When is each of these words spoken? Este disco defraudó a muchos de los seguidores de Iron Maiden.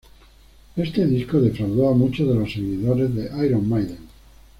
Este 0.77 1.05
disco 1.05 1.39
defraudó 1.39 1.89
a 1.89 1.93
muchos 1.93 2.27
de 2.27 2.33
los 2.33 2.51
seguidores 2.51 3.13
de 3.13 3.45
Iron 3.45 3.69
Maiden. 3.69 3.99